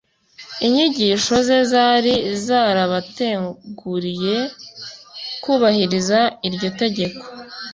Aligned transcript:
Inyigisho 0.65 1.33
ze 1.47 1.59
zari 1.71 2.13
zarabateguriye 2.45 4.37
kubahiriza 5.43 6.19
iryo 6.47 6.69
tegeko. 6.81 7.23